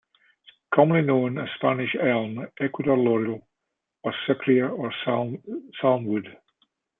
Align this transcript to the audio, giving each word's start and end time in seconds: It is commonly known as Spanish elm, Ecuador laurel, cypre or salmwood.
It 0.03 0.45
is 0.49 0.67
commonly 0.73 1.03
known 1.03 1.37
as 1.37 1.47
Spanish 1.57 1.93
elm, 1.93 2.47
Ecuador 2.59 2.97
laurel, 2.97 3.47
cypre 4.03 4.67
or 4.75 4.91
salmwood. 5.05 6.37